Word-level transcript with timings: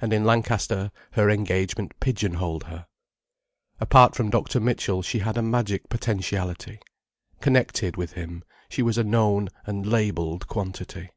And 0.00 0.12
in 0.12 0.24
Lancaster 0.24 0.90
her 1.12 1.30
engagement 1.30 1.94
pigeonholed 2.00 2.64
her. 2.64 2.88
Apart 3.78 4.16
from 4.16 4.28
Dr. 4.28 4.58
Mitchell 4.58 5.00
she 5.00 5.20
had 5.20 5.36
a 5.38 5.42
magic 5.42 5.88
potentiality. 5.88 6.80
Connected 7.40 7.96
with 7.96 8.14
him, 8.14 8.42
she 8.68 8.82
was 8.82 8.98
a 8.98 9.04
known 9.04 9.48
and 9.64 9.86
labelled 9.86 10.48
quantity. 10.48 11.10